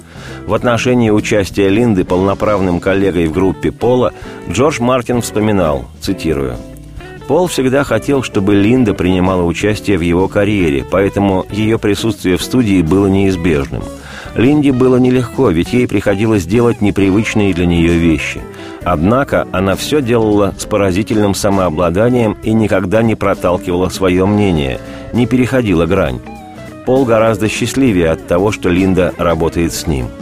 В 0.45 0.53
отношении 0.53 1.09
участия 1.09 1.69
Линды 1.69 2.03
полноправным 2.03 2.79
коллегой 2.79 3.27
в 3.27 3.31
группе 3.31 3.71
Пола 3.71 4.13
Джордж 4.49 4.79
Мартин 4.79 5.21
вспоминал, 5.21 5.85
цитирую, 6.01 6.57
Пол 7.27 7.47
всегда 7.47 7.83
хотел, 7.83 8.21
чтобы 8.21 8.53
Линда 8.53 8.93
принимала 8.93 9.41
участие 9.43 9.97
в 9.97 10.01
его 10.01 10.27
карьере, 10.27 10.85
поэтому 10.89 11.45
ее 11.49 11.79
присутствие 11.79 12.37
в 12.37 12.43
студии 12.43 12.83
было 12.83 13.07
неизбежным. 13.07 13.83
Линде 14.35 14.71
было 14.71 14.97
нелегко, 14.97 15.49
ведь 15.49 15.73
ей 15.73 15.87
приходилось 15.87 16.45
делать 16.45 16.81
непривычные 16.81 17.53
для 17.53 17.65
нее 17.65 17.97
вещи. 17.97 18.41
Однако 18.83 19.47
она 19.51 19.75
все 19.75 20.01
делала 20.01 20.53
с 20.57 20.65
поразительным 20.65 21.33
самообладанием 21.33 22.37
и 22.43 22.53
никогда 22.53 23.01
не 23.01 23.15
проталкивала 23.15 23.89
свое 23.89 24.25
мнение, 24.25 24.79
не 25.13 25.25
переходила 25.25 25.85
грань. 25.85 26.19
Пол 26.85 27.05
гораздо 27.05 27.49
счастливее 27.49 28.11
от 28.11 28.27
того, 28.27 28.51
что 28.51 28.69
Линда 28.69 29.13
работает 29.17 29.73
с 29.73 29.87
ним– 29.87 30.07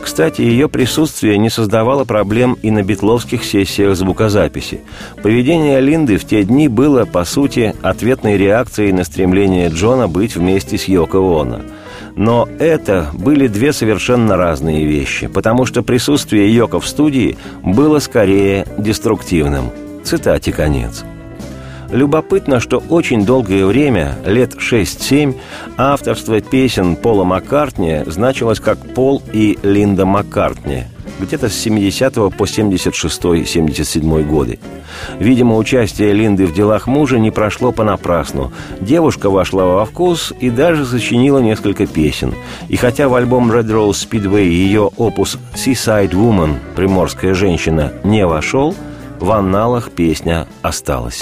кстати, 0.00 0.40
ее 0.40 0.68
присутствие 0.68 1.36
не 1.38 1.50
создавало 1.50 2.04
проблем 2.04 2.56
и 2.62 2.70
на 2.70 2.82
битловских 2.82 3.44
сессиях 3.44 3.94
звукозаписи. 3.96 4.80
Поведение 5.22 5.80
Линды 5.80 6.16
в 6.16 6.24
те 6.24 6.42
дни 6.42 6.68
было, 6.68 7.04
по 7.04 7.24
сути, 7.24 7.74
ответной 7.82 8.36
реакцией 8.36 8.92
на 8.92 9.04
стремление 9.04 9.68
Джона 9.68 10.08
быть 10.08 10.36
вместе 10.36 10.78
с 10.78 10.84
Йоко 10.84 11.18
Оно. 11.18 11.60
Но 12.20 12.46
это 12.58 13.08
были 13.14 13.46
две 13.46 13.72
совершенно 13.72 14.36
разные 14.36 14.84
вещи, 14.84 15.26
потому 15.26 15.64
что 15.64 15.82
присутствие 15.82 16.54
Йоко 16.54 16.78
в 16.78 16.86
студии 16.86 17.38
было 17.62 17.98
скорее 17.98 18.66
деструктивным. 18.76 19.70
Цитате 20.04 20.52
конец. 20.52 21.02
Любопытно, 21.90 22.60
что 22.60 22.76
очень 22.90 23.24
долгое 23.24 23.64
время, 23.64 24.18
лет 24.26 24.52
6-7, 24.56 25.34
авторство 25.78 26.42
песен 26.42 26.94
Пола 26.96 27.24
Маккартни 27.24 28.02
значилось 28.04 28.60
как 28.60 28.78
Пол 28.94 29.22
и 29.32 29.58
Линда 29.62 30.04
Маккартни 30.04 30.84
где-то 31.20 31.48
с 31.48 31.54
70 31.54 32.14
по 32.14 32.44
76-77 32.44 34.24
годы. 34.24 34.58
Видимо, 35.18 35.56
участие 35.56 36.12
Линды 36.12 36.46
в 36.46 36.54
делах 36.54 36.86
мужа 36.86 37.18
не 37.18 37.30
прошло 37.30 37.72
понапрасну. 37.72 38.52
Девушка 38.80 39.30
вошла 39.30 39.64
во 39.64 39.84
вкус 39.84 40.32
и 40.40 40.50
даже 40.50 40.84
сочинила 40.84 41.38
несколько 41.38 41.86
песен. 41.86 42.34
И 42.68 42.76
хотя 42.76 43.08
в 43.08 43.14
альбом 43.14 43.52
Red 43.52 43.66
Rose 43.66 44.08
Speedway 44.08 44.44
ее 44.44 44.90
опус 44.96 45.38
«Seaside 45.54 46.12
Woman» 46.12 46.56
«Приморская 46.74 47.34
женщина» 47.34 47.92
не 48.04 48.26
вошел, 48.26 48.74
в 49.20 49.30
анналах 49.32 49.90
песня 49.90 50.46
осталась. 50.62 51.20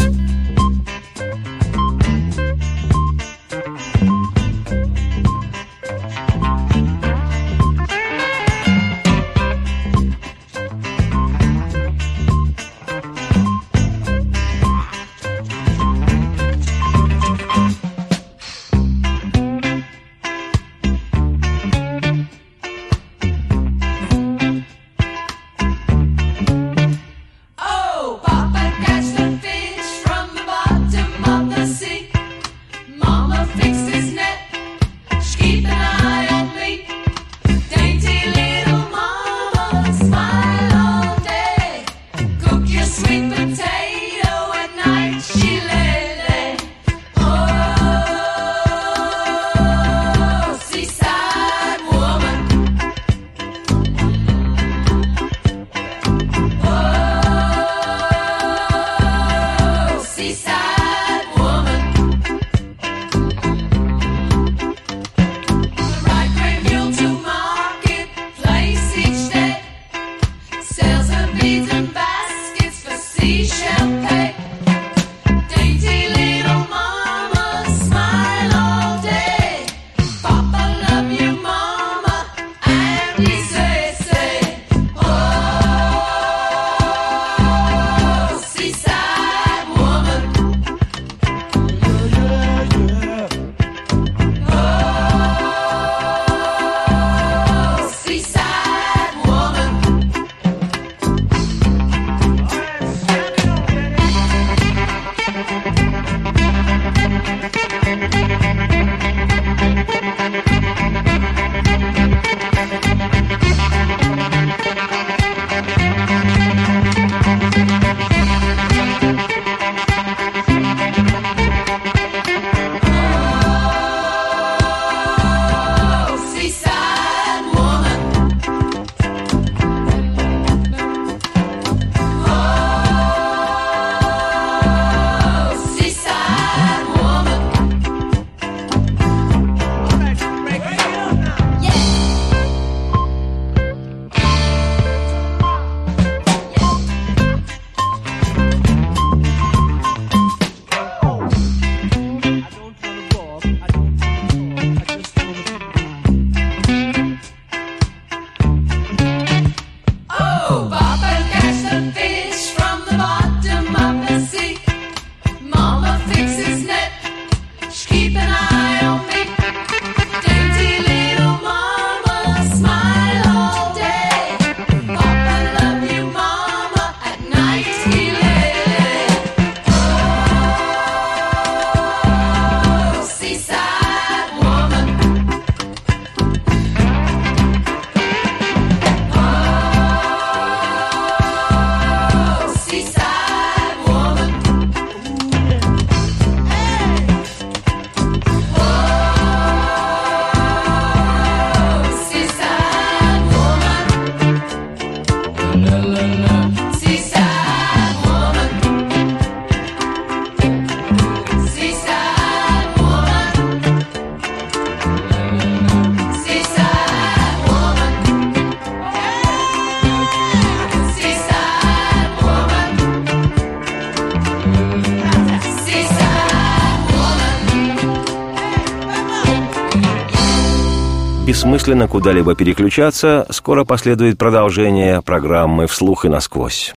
Бессмысленно 231.48 231.88
куда-либо 231.88 232.34
переключаться, 232.34 233.26
скоро 233.30 233.64
последует 233.64 234.18
продолжение 234.18 235.00
программы 235.00 235.66
«Вслух 235.66 236.04
и 236.04 236.08
насквозь». 236.10 236.74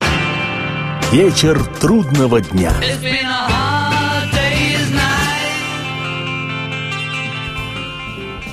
Вечер 1.12 1.60
трудного 1.82 2.39
дня. 2.39 2.71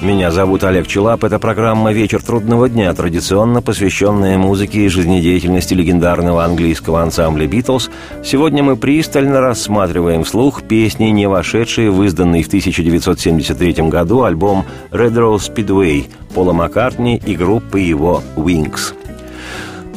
Меня 0.02 0.30
зовут 0.30 0.62
Олег 0.62 0.86
Челап. 0.86 1.24
Это 1.24 1.38
программа 1.38 1.90
«Вечер 1.90 2.22
трудного 2.22 2.68
дня», 2.68 2.92
традиционно 2.92 3.62
посвященная 3.62 4.36
музыке 4.36 4.80
и 4.80 4.88
жизнедеятельности 4.88 5.72
легендарного 5.72 6.44
английского 6.44 7.02
ансамбля 7.02 7.46
«Битлз». 7.46 7.88
Сегодня 8.22 8.62
мы 8.62 8.76
пристально 8.76 9.40
рассматриваем 9.40 10.24
вслух 10.24 10.62
песни, 10.62 11.06
не 11.06 11.26
вошедшие 11.26 11.90
в 11.90 12.02
изданный 12.04 12.42
в 12.42 12.48
1973 12.48 13.88
году 13.88 14.24
альбом 14.24 14.66
«Red 14.90 15.14
Rose 15.14 15.50
Speedway» 15.50 16.04
Пола 16.34 16.52
Маккартни 16.52 17.16
и 17.24 17.34
группы 17.34 17.80
его 17.80 18.22
«Wings». 18.36 18.92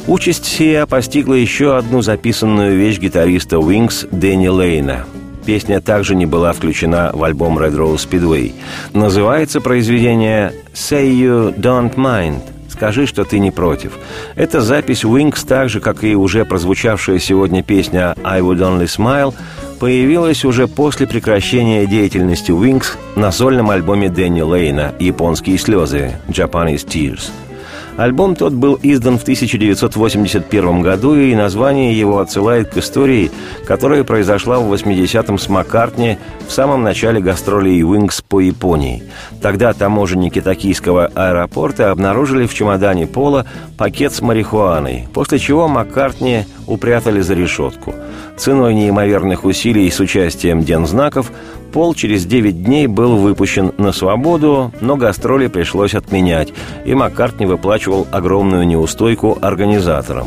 Участь 0.06 0.46
сия 0.46 0.86
постигла 0.86 1.34
еще 1.34 1.76
одну 1.76 2.00
записанную 2.00 2.74
вещь 2.74 2.98
гитариста 2.98 3.56
Wings 3.56 4.08
Дэнни 4.10 4.48
Лейна. 4.48 5.04
Песня 5.44 5.80
также 5.80 6.14
не 6.14 6.26
была 6.26 6.52
включена 6.52 7.10
в 7.12 7.22
альбом 7.24 7.58
Red 7.58 7.76
Rose 7.76 8.08
Speedway. 8.08 8.52
Называется 8.92 9.60
произведение 9.60 10.52
«Say 10.74 11.10
You 11.12 11.54
Don't 11.56 11.94
Mind» 11.94 12.40
«Скажи, 12.68 13.06
что 13.06 13.24
ты 13.24 13.38
не 13.38 13.50
против». 13.50 13.92
Эта 14.36 14.62
запись 14.62 15.04
Wings, 15.04 15.46
так 15.46 15.68
же, 15.68 15.80
как 15.80 16.02
и 16.02 16.14
уже 16.14 16.44
прозвучавшая 16.44 17.18
сегодня 17.18 17.62
песня 17.62 18.14
«I 18.24 18.40
Would 18.40 18.58
Only 18.58 18.84
Smile», 18.84 19.34
появилась 19.78 20.44
уже 20.44 20.66
после 20.66 21.06
прекращения 21.06 21.86
деятельности 21.86 22.52
Wings 22.52 22.96
на 23.16 23.32
сольном 23.32 23.70
альбоме 23.70 24.08
Дэнни 24.08 24.40
Лейна 24.40 24.94
«Японские 24.98 25.58
слезы» 25.58 26.12
«Japanese 26.28 26.86
Tears». 26.86 27.30
Альбом 27.96 28.34
тот 28.36 28.52
был 28.52 28.78
издан 28.82 29.18
в 29.18 29.22
1981 29.22 30.82
году, 30.82 31.14
и 31.14 31.34
название 31.34 31.98
его 31.98 32.18
отсылает 32.18 32.70
к 32.70 32.76
истории, 32.78 33.30
которая 33.66 34.04
произошла 34.04 34.58
в 34.58 34.72
80-м 34.72 35.38
с 35.38 35.48
Маккартни 35.48 36.18
в 36.46 36.52
самом 36.52 36.82
начале 36.82 37.20
гастролей 37.20 37.82
Wings 37.82 38.22
по 38.26 38.40
Японии. 38.40 39.02
Тогда 39.42 39.72
таможенники 39.72 40.40
токийского 40.40 41.06
аэропорта 41.14 41.90
обнаружили 41.90 42.46
в 42.46 42.54
чемодане 42.54 43.06
Пола 43.06 43.46
пакет 43.76 44.12
с 44.12 44.20
марихуаной, 44.20 45.08
после 45.12 45.38
чего 45.38 45.68
Маккартни 45.68 46.44
упрятали 46.66 47.20
за 47.20 47.34
решетку. 47.34 47.94
Ценой 48.36 48.74
неимоверных 48.74 49.44
усилий 49.44 49.90
с 49.90 50.00
участием 50.00 50.62
дензнаков 50.62 51.30
Пол 51.72 51.94
через 51.94 52.26
9 52.26 52.64
дней 52.64 52.86
был 52.88 53.16
выпущен 53.16 53.72
на 53.78 53.92
свободу, 53.92 54.72
но 54.80 54.96
гастроли 54.96 55.46
пришлось 55.46 55.94
отменять, 55.94 56.52
и 56.84 56.94
Маккартни 56.94 57.46
выплачивал 57.46 58.08
огромную 58.10 58.66
неустойку 58.66 59.38
организаторам. 59.40 60.26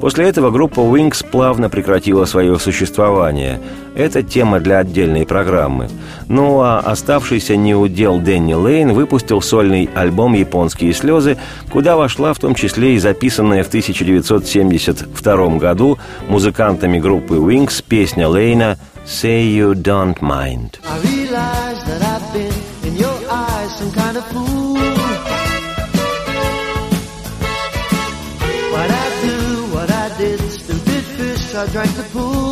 После 0.00 0.26
этого 0.26 0.50
группа 0.50 0.80
Wings 0.80 1.24
плавно 1.30 1.68
прекратила 1.68 2.24
свое 2.24 2.58
существование. 2.58 3.60
Это 3.94 4.22
тема 4.22 4.58
для 4.58 4.78
отдельной 4.78 5.26
программы. 5.26 5.90
Ну 6.26 6.60
а 6.60 6.78
оставшийся 6.78 7.54
неудел 7.56 8.18
Дэнни 8.18 8.54
Лейн 8.54 8.94
выпустил 8.94 9.42
сольный 9.42 9.90
альбом 9.94 10.32
«Японские 10.32 10.94
слезы», 10.94 11.36
куда 11.70 11.96
вошла 11.96 12.32
в 12.32 12.38
том 12.38 12.54
числе 12.54 12.94
и 12.94 12.98
записанная 12.98 13.62
в 13.62 13.68
1972 13.68 15.58
году 15.58 15.98
музыкантами 16.28 16.98
группы 16.98 17.34
Wings 17.34 17.84
песня 17.86 18.26
Лейна 18.26 18.78
«Say 19.04 19.46
You 19.46 19.74
Don't 19.74 20.20
Mind». 20.22 20.78
I 20.84 20.98
realize 21.00 21.84
that 21.88 22.02
I've 22.02 22.32
been 22.32 22.54
in 22.88 22.96
your 22.96 23.18
eyes 23.30 23.78
some 23.78 23.92
kind 23.92 24.16
of 24.16 24.24
fool. 24.32 24.74
What 28.74 28.90
I 29.04 29.06
do, 29.26 29.36
what 29.74 29.90
I 29.90 30.18
did, 30.18 30.40
stupid 30.50 31.04
fish, 31.18 31.54
I 31.54 31.66
drank 31.66 31.92
the 31.96 32.06
pool. 32.12 32.49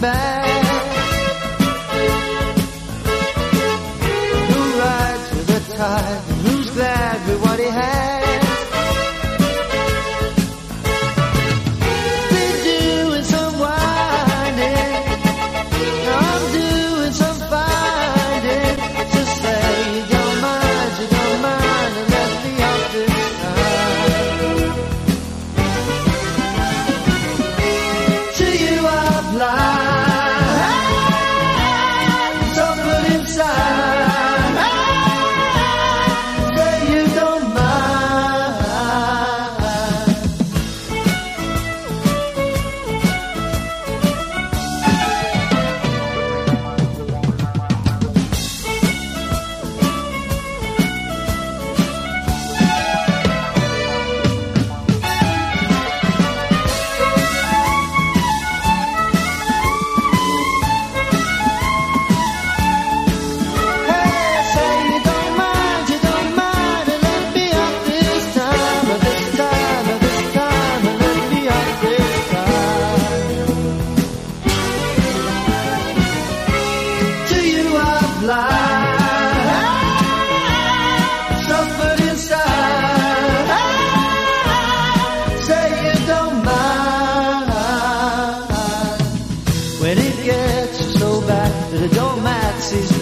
back. 0.00 0.49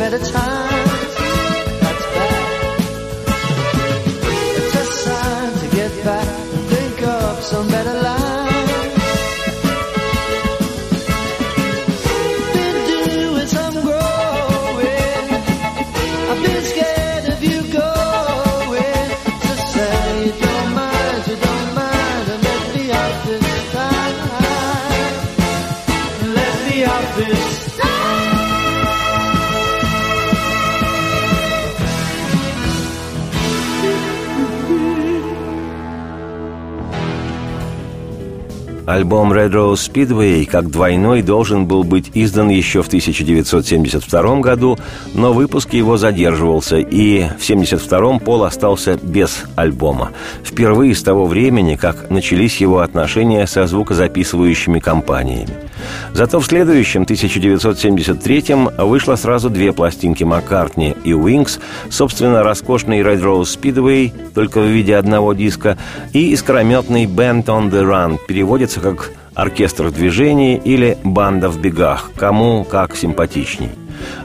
at 0.09 0.14
a 0.14 0.33
time. 0.33 0.48
Альбом 38.99 39.33
Red 39.33 39.53
Rose 39.53 39.89
Speedway 39.89 40.45
как 40.45 40.73
двойной 40.73 41.23
должен 41.23 41.67
был 41.67 41.85
быть 41.85 42.11
издан 42.15 42.49
еще 42.49 42.83
в 42.83 42.89
1972 42.89 44.41
году, 44.41 44.77
но 45.15 45.33
выпуск 45.33 45.73
его 45.73 45.97
задерживался, 45.97 46.79
и 46.79 47.21
в 47.21 47.45
1972 47.45 48.19
Пол 48.19 48.43
остался 48.43 48.99
без 49.01 49.45
альбома. 49.55 50.11
Впервые 50.43 50.97
с 50.97 51.03
того 51.05 51.27
времени, 51.27 51.77
как 51.77 52.11
начались 52.11 52.57
его 52.57 52.81
отношения 52.81 53.47
со 53.47 53.69
звукозаписывающими 53.69 54.81
компаниями. 54.81 55.55
Зато 56.12 56.40
в 56.40 56.46
следующем, 56.46 57.03
1973-м, 57.03 58.70
вышло 58.88 59.16
сразу 59.16 59.51
две 59.51 59.72
пластинки 59.72 60.24
Маккартни 60.24 60.96
и 61.05 61.12
Уинкс, 61.12 61.59
собственно, 61.90 62.42
роскошный 62.42 63.01
Red 63.01 63.22
Rose 63.22 63.59
Speedway, 63.59 64.12
только 64.35 64.61
в 64.61 64.66
виде 64.66 64.96
одного 64.96 65.33
диска, 65.33 65.79
и 66.12 66.33
искрометный 66.33 67.05
Band 67.05 67.44
on 67.46 67.70
the 67.70 67.83
Run, 67.83 68.18
переводится 68.27 68.81
как 68.81 69.12
«Оркестр 69.35 69.87
в 69.87 69.92
движении» 69.92 70.57
или 70.57 70.98
«Банда 71.05 71.48
в 71.48 71.61
бегах», 71.61 72.11
кому 72.16 72.64
как 72.64 72.96
симпатичней. 72.96 73.70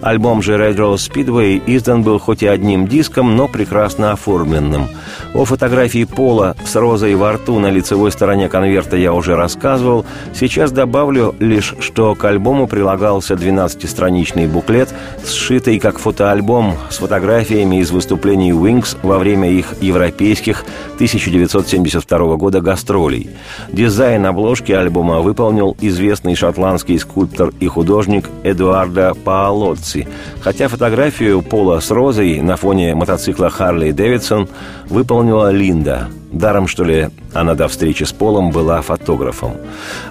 Альбом 0.02 0.42
же 0.42 0.54
Red 0.54 0.76
Rose 0.76 1.10
Speedway 1.10 1.62
издан 1.66 2.04
был 2.04 2.20
хоть 2.20 2.44
и 2.44 2.48
одним 2.48 2.88
диском, 2.88 3.36
но 3.36 3.48
прекрасно 3.48 4.12
оформленным. 4.12 4.88
О 5.34 5.46
фотографии 5.46 6.04
Пола 6.04 6.56
с 6.66 6.76
розой 6.76 7.16
во 7.16 7.34
рту 7.34 7.60
на 7.60 7.72
лицевой 7.72 8.12
стороне 8.12 8.50
конверта 8.50 8.98
я 8.98 9.14
уже 9.14 9.36
рассказывал. 9.36 10.06
Сейчас 10.34 10.72
добавлю 10.72 11.36
лишь, 11.40 11.76
что 11.80 12.16
к 12.16 12.24
альбому 12.26 12.68
прилагался 12.68 13.34
12-страничный 13.34 14.48
буклет, 14.48 14.94
сшитый 15.26 15.80
как 15.80 16.00
фотоальбом 16.00 16.76
с 16.90 16.98
фотографиями 16.98 17.80
из 17.82 17.92
выступлений 17.92 18.52
Wings 18.52 18.98
во 19.02 19.18
время 19.18 19.50
их 19.50 19.74
европейских 19.82 20.66
1972 20.96 22.36
года 22.36 22.62
гастролей. 22.62 23.30
Дизайн 23.72 24.26
обложки 24.26 24.72
альбома 24.72 25.22
выполнил 25.22 25.76
известный 25.82 26.36
шотландский 26.36 27.00
скульптор 27.00 27.52
и 27.60 27.68
художник 27.68 28.30
Эдуардо 28.44 29.14
Паолоцци, 29.64 30.08
хотя 30.42 30.68
фотографию 30.68 31.42
Пола 31.42 31.80
с 31.80 31.90
розой 31.90 32.42
на 32.42 32.58
фоне 32.58 32.96
мотоцикла 32.96 33.50
Харли 33.50 33.92
Дэвидсон 33.92 34.50
выполнила 34.90 35.52
Линда. 35.52 36.10
Даром, 36.32 36.68
что 36.68 36.84
ли, 36.84 37.10
она 37.34 37.56
до 37.56 37.68
встречи 37.68 38.04
с 38.04 38.12
Полом 38.12 38.52
была 38.52 38.82
фотографом. 38.82 39.54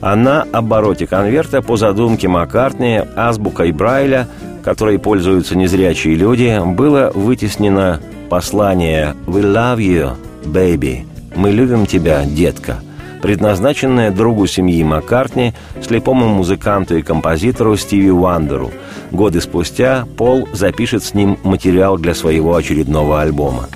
А 0.00 0.16
на 0.16 0.42
обороте 0.52 1.06
конверта 1.06 1.60
по 1.62 1.76
задумке 1.76 2.28
Маккартни 2.28 3.02
азбукой 3.16 3.72
Брайля, 3.72 4.28
которой 4.64 4.98
пользуются 4.98 5.56
незрячие 5.56 6.14
люди, 6.14 6.60
было 6.64 7.10
вытеснено 7.14 8.00
послание 8.30 9.14
«We 9.26 9.42
love 9.42 9.78
you, 9.78 10.12
baby» 10.44 11.05
«Мы 11.34 11.50
любим 11.50 11.86
тебя, 11.86 12.24
детка», 12.24 12.78
предназначенное 13.23 14.11
другу 14.11 14.47
семьи 14.47 14.83
Маккартни, 14.83 15.55
слепому 15.81 16.29
музыканту 16.29 16.99
и 16.99 17.03
композитору 17.03 17.77
Стиви 17.77 18.11
Уандеру. 18.11 18.70
Годы 19.12 19.41
спустя 19.41 20.07
Пол 20.16 20.49
запишет 20.53 21.05
с 21.05 21.14
ним 21.14 21.39
материал 21.45 21.97
для 21.97 22.14
своего 22.14 22.57
очередного 22.57 23.23
альбома. 23.23 23.68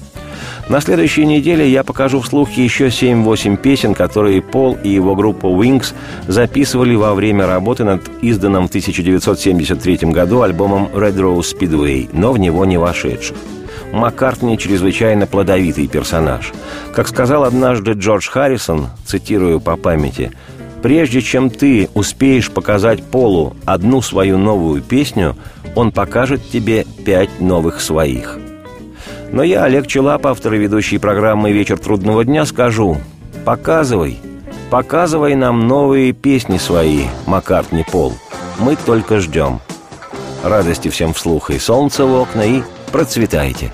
На 0.69 0.81
следующей 0.81 1.25
неделе 1.27 1.71
я 1.71 1.85
покажу 1.85 2.21
вслух 2.21 2.51
еще 2.53 2.89
7-8 2.89 3.57
песен, 3.57 3.95
которые 3.95 4.43
Пол 4.43 4.77
и 4.83 4.89
его 4.89 5.15
группа 5.15 5.47
Wings 5.47 5.95
записывали 6.27 6.97
во 6.97 7.15
время 7.15 7.47
работы 7.47 7.85
над 7.85 8.03
изданным 8.21 8.67
в 8.67 8.71
1973 8.71 10.11
году 10.11 10.43
альбомом 10.43 10.89
Red 10.93 11.17
Rose 11.17 11.57
Speedway, 11.57 12.09
но 12.13 12.33
в 12.33 12.39
него 12.39 12.65
не 12.65 12.79
вошедших. 12.79 13.37
Маккартни 13.93 14.59
чрезвычайно 14.59 15.27
плодовитый 15.27 15.87
персонаж. 15.87 16.53
Как 16.95 17.09
сказал 17.09 17.45
однажды 17.45 17.93
Джордж 17.93 18.29
Харрисон, 18.29 18.89
цитирую 19.05 19.61
по 19.61 19.77
памяти, 19.77 20.33
«Прежде 20.83 21.23
чем 21.23 21.51
ты 21.51 21.89
успеешь 21.95 22.51
показать 22.51 23.03
Полу 23.03 23.57
одну 23.65 24.03
свою 24.03 24.39
новую 24.39 24.83
песню, 24.83 25.37
он 25.75 25.91
покажет 25.91 26.49
тебе 26.51 26.85
пять 27.05 27.41
новых 27.41 27.81
своих». 27.81 28.39
Но 29.33 29.43
я, 29.43 29.65
Олег 29.65 29.87
Челап, 29.87 30.27
автор 30.27 30.55
и 30.55 30.59
ведущий 30.59 30.99
программы 30.99 31.53
«Вечер 31.53 31.79
трудного 31.79 32.25
дня», 32.25 32.45
скажу 32.45 32.99
«Показывай, 33.45 34.19
показывай 34.71 35.35
нам 35.35 35.67
новые 35.67 36.13
песни 36.13 36.59
свои, 36.59 37.07
Маккартни 37.27 37.85
Пол. 37.91 38.15
Мы 38.59 38.77
только 38.77 39.19
ждем». 39.19 39.61
Радости 40.45 40.89
всем 40.89 41.13
вслух 41.13 41.51
и 41.51 41.59
солнца 41.59 42.07
в 42.07 42.15
окна, 42.15 42.43
и 42.43 42.63
процветайте. 42.97 43.71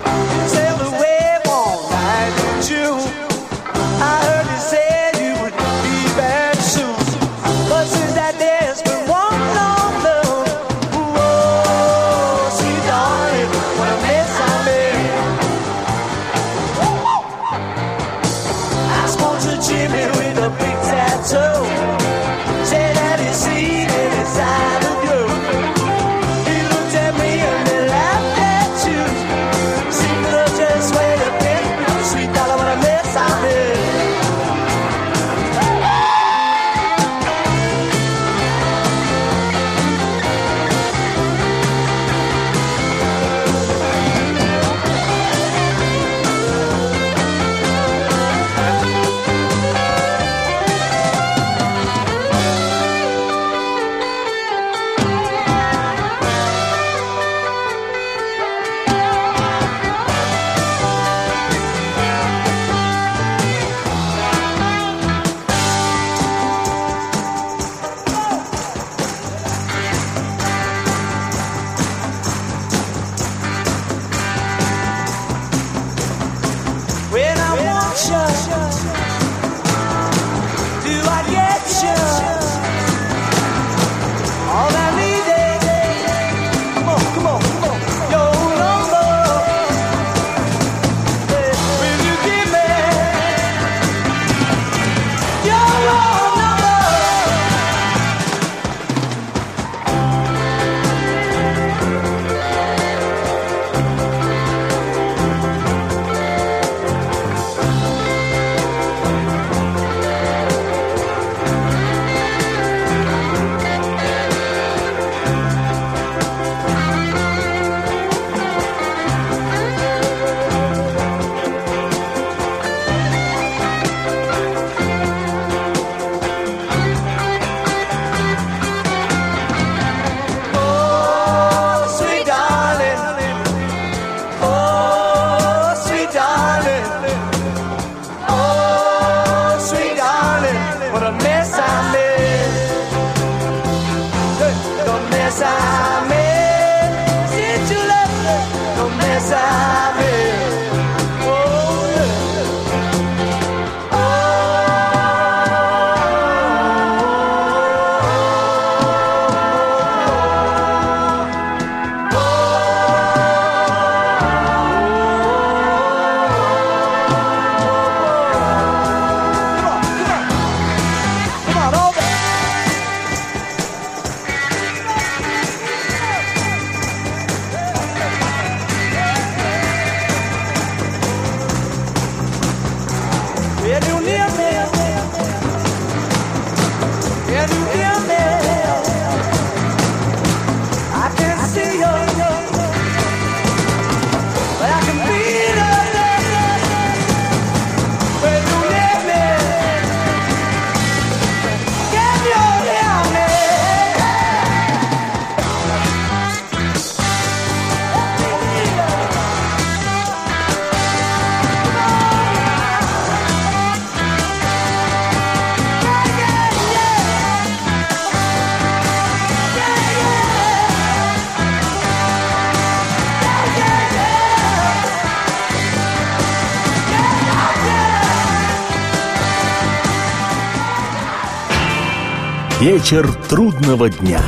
Вечер 232.73 233.07
трудного 233.29 233.87
дня. 233.87 234.19